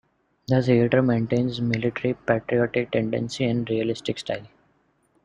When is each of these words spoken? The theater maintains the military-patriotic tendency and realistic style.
The 0.47 0.63
theater 0.63 1.03
maintains 1.03 1.57
the 1.57 1.61
military-patriotic 1.61 2.89
tendency 2.89 3.45
and 3.45 3.69
realistic 3.69 4.17
style. 4.17 4.47